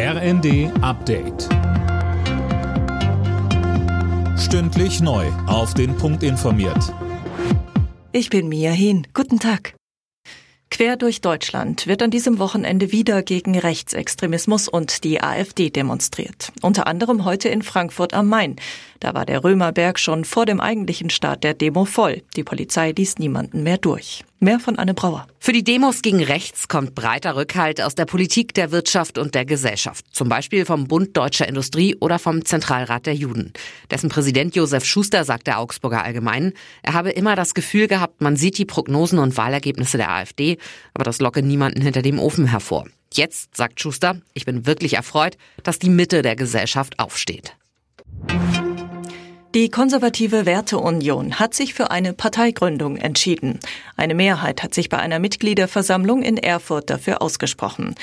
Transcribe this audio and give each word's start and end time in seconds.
RND 0.00 0.70
Update. 0.80 1.48
Stündlich 4.38 5.00
neu. 5.00 5.26
Auf 5.48 5.74
den 5.74 5.96
Punkt 5.96 6.22
informiert. 6.22 6.94
Ich 8.12 8.30
bin 8.30 8.48
Mia 8.48 8.70
Hin. 8.70 9.08
Guten 9.12 9.40
Tag. 9.40 9.74
Quer 10.70 10.96
durch 10.96 11.20
Deutschland 11.20 11.88
wird 11.88 12.02
an 12.02 12.12
diesem 12.12 12.38
Wochenende 12.38 12.92
wieder 12.92 13.24
gegen 13.24 13.58
Rechtsextremismus 13.58 14.68
und 14.68 15.02
die 15.02 15.20
AfD 15.20 15.70
demonstriert. 15.70 16.52
Unter 16.62 16.86
anderem 16.86 17.24
heute 17.24 17.48
in 17.48 17.62
Frankfurt 17.62 18.14
am 18.14 18.28
Main. 18.28 18.54
Da 19.00 19.14
war 19.14 19.26
der 19.26 19.44
Römerberg 19.44 19.98
schon 19.98 20.24
vor 20.24 20.46
dem 20.46 20.60
eigentlichen 20.60 21.10
Start 21.10 21.44
der 21.44 21.54
Demo 21.54 21.84
voll. 21.84 22.22
Die 22.36 22.44
Polizei 22.44 22.92
ließ 22.92 23.18
niemanden 23.18 23.62
mehr 23.62 23.78
durch. 23.78 24.24
Mehr 24.40 24.60
von 24.60 24.78
Anne 24.78 24.94
Brauer. 24.94 25.26
Für 25.40 25.52
die 25.52 25.64
Demos 25.64 26.02
gegen 26.02 26.22
rechts 26.22 26.68
kommt 26.68 26.94
breiter 26.94 27.34
Rückhalt 27.34 27.80
aus 27.80 27.94
der 27.94 28.04
Politik, 28.04 28.54
der 28.54 28.70
Wirtschaft 28.70 29.18
und 29.18 29.34
der 29.34 29.44
Gesellschaft. 29.44 30.04
Zum 30.12 30.28
Beispiel 30.28 30.64
vom 30.64 30.86
Bund 30.86 31.16
Deutscher 31.16 31.48
Industrie 31.48 31.96
oder 31.96 32.18
vom 32.18 32.44
Zentralrat 32.44 33.06
der 33.06 33.14
Juden. 33.14 33.52
Dessen 33.90 34.10
Präsident 34.10 34.54
Josef 34.54 34.84
Schuster 34.84 35.24
sagt 35.24 35.48
der 35.48 35.58
Augsburger 35.58 36.04
Allgemeinen, 36.04 36.52
er 36.82 36.94
habe 36.94 37.10
immer 37.10 37.34
das 37.34 37.54
Gefühl 37.54 37.88
gehabt, 37.88 38.20
man 38.20 38.36
sieht 38.36 38.58
die 38.58 38.64
Prognosen 38.64 39.18
und 39.18 39.36
Wahlergebnisse 39.36 39.96
der 39.96 40.10
AfD, 40.10 40.58
aber 40.94 41.04
das 41.04 41.20
locke 41.20 41.42
niemanden 41.42 41.80
hinter 41.80 42.02
dem 42.02 42.18
Ofen 42.20 42.46
hervor. 42.46 42.86
Jetzt, 43.12 43.56
sagt 43.56 43.80
Schuster, 43.80 44.20
ich 44.34 44.44
bin 44.44 44.66
wirklich 44.66 44.94
erfreut, 44.94 45.36
dass 45.62 45.78
die 45.78 45.90
Mitte 45.90 46.22
der 46.22 46.36
Gesellschaft 46.36 46.98
aufsteht. 46.98 47.56
Die 49.54 49.70
konservative 49.70 50.44
Werteunion 50.44 51.38
hat 51.40 51.54
sich 51.54 51.72
für 51.72 51.90
eine 51.90 52.12
Parteigründung 52.12 52.98
entschieden. 52.98 53.58
Eine 53.96 54.14
Mehrheit 54.14 54.62
hat 54.62 54.74
sich 54.74 54.90
bei 54.90 54.98
einer 54.98 55.18
Mitgliederversammlung 55.18 56.22
in 56.22 56.36
Erfurt 56.36 56.90
dafür 56.90 57.22
ausgesprochen. 57.22 57.94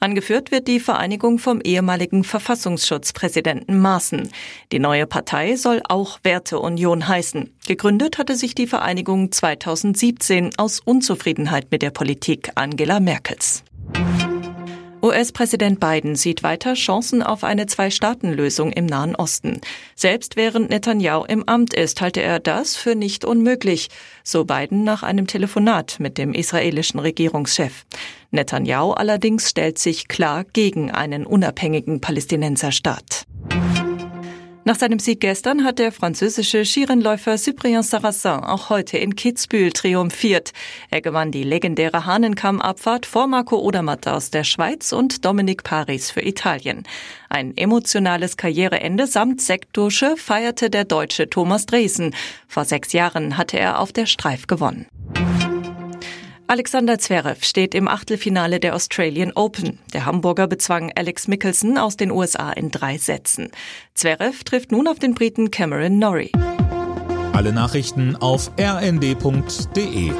Angeführt 0.00 0.50
wird 0.50 0.66
die 0.66 0.80
Vereinigung 0.80 1.38
vom 1.38 1.60
ehemaligen 1.60 2.24
Verfassungsschutzpräsidenten 2.24 3.78
Maaßen. 3.78 4.30
Die 4.72 4.78
neue 4.78 5.06
Partei 5.06 5.56
soll 5.56 5.82
auch 5.86 6.20
Werteunion 6.22 7.06
heißen. 7.06 7.54
Gegründet 7.66 8.16
hatte 8.16 8.34
sich 8.34 8.54
die 8.54 8.66
Vereinigung 8.66 9.30
2017 9.30 10.52
aus 10.56 10.80
Unzufriedenheit 10.80 11.70
mit 11.70 11.82
der 11.82 11.90
Politik 11.90 12.50
Angela 12.54 12.98
Merkels. 12.98 13.62
US-Präsident 15.04 15.80
Biden 15.80 16.16
sieht 16.16 16.42
weiter 16.42 16.72
Chancen 16.72 17.22
auf 17.22 17.44
eine 17.44 17.66
Zwei-Staaten-Lösung 17.66 18.72
im 18.72 18.86
Nahen 18.86 19.14
Osten. 19.14 19.60
Selbst 19.94 20.34
während 20.36 20.70
Netanyahu 20.70 21.26
im 21.26 21.46
Amt 21.46 21.74
ist, 21.74 22.00
halte 22.00 22.22
er 22.22 22.40
das 22.40 22.74
für 22.74 22.94
nicht 22.94 23.26
unmöglich, 23.26 23.90
so 24.22 24.46
Biden 24.46 24.82
nach 24.82 25.02
einem 25.02 25.26
Telefonat 25.26 25.96
mit 25.98 26.16
dem 26.16 26.32
israelischen 26.32 27.00
Regierungschef. 27.00 27.84
Netanyahu 28.30 28.92
allerdings 28.92 29.50
stellt 29.50 29.78
sich 29.78 30.08
klar 30.08 30.42
gegen 30.54 30.90
einen 30.90 31.26
unabhängigen 31.26 32.00
Palästinenserstaat. 32.00 33.26
Nach 34.66 34.76
seinem 34.76 34.98
Sieg 34.98 35.20
gestern 35.20 35.62
hat 35.62 35.78
der 35.78 35.92
französische 35.92 36.64
Skirennläufer 36.64 37.36
Cyprien 37.36 37.82
Sarrazin 37.82 38.44
auch 38.44 38.70
heute 38.70 38.96
in 38.96 39.14
Kitzbühel 39.14 39.72
triumphiert. 39.72 40.52
Er 40.90 41.02
gewann 41.02 41.30
die 41.30 41.42
legendäre 41.42 42.06
Hahnenkammabfahrt 42.06 43.04
vor 43.04 43.26
Marco 43.26 43.58
Odermatt 43.58 44.08
aus 44.08 44.30
der 44.30 44.42
Schweiz 44.42 44.92
und 44.92 45.26
Dominik 45.26 45.64
Paris 45.64 46.10
für 46.10 46.22
Italien. 46.22 46.84
Ein 47.28 47.54
emotionales 47.58 48.38
Karriereende 48.38 49.06
samt 49.06 49.42
Sektdusche 49.42 50.16
feierte 50.16 50.70
der 50.70 50.86
Deutsche 50.86 51.28
Thomas 51.28 51.66
Dresen. 51.66 52.14
Vor 52.48 52.64
sechs 52.64 52.94
Jahren 52.94 53.36
hatte 53.36 53.58
er 53.58 53.80
auf 53.80 53.92
der 53.92 54.06
Streif 54.06 54.46
gewonnen. 54.46 54.86
Alexander 56.54 57.00
Zverev 57.00 57.44
steht 57.44 57.74
im 57.74 57.88
Achtelfinale 57.88 58.60
der 58.60 58.76
Australian 58.76 59.32
Open. 59.34 59.80
Der 59.92 60.06
Hamburger 60.06 60.46
bezwang 60.46 60.92
Alex 60.94 61.26
Mickelson 61.26 61.78
aus 61.78 61.96
den 61.96 62.12
USA 62.12 62.52
in 62.52 62.70
drei 62.70 62.96
Sätzen. 62.96 63.50
Zverev 63.94 64.44
trifft 64.44 64.70
nun 64.70 64.86
auf 64.86 65.00
den 65.00 65.14
Briten 65.14 65.50
Cameron 65.50 65.98
Norrie. 65.98 66.30
Alle 67.32 67.52
Nachrichten 67.52 68.14
auf 68.14 68.52
rnd.de 68.56 70.12